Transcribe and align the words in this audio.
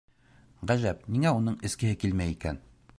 Ғәжәп, 0.71 1.05
ниңә 1.17 1.35
уның 1.41 1.61
эскеһе 1.71 2.01
килмәй 2.05 2.39
икән? 2.39 2.63